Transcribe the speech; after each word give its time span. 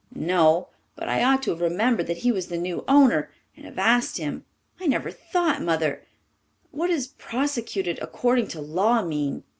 "No, 0.15 0.69
but 0.95 1.07
I 1.07 1.23
ought 1.23 1.43
to 1.43 1.51
have 1.51 1.61
remembered 1.61 2.07
that 2.07 2.17
he 2.25 2.31
was 2.31 2.47
the 2.47 2.57
new 2.57 2.83
owner, 2.87 3.29
and 3.55 3.65
have 3.67 3.77
asked 3.77 4.17
him. 4.17 4.45
I 4.79 4.87
never 4.87 5.11
thought. 5.11 5.61
Mother, 5.61 6.01
what 6.71 6.87
does 6.87 7.05
'prosecuted 7.09 7.99
according 8.01 8.47
to 8.47 8.61
law' 8.61 9.03
mean?" 9.03 9.43